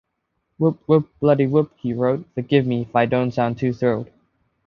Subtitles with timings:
[0.57, 4.09] "Whoop whoop bloody whoop", he wrote, "Forgive me if I don't sound too thrilled.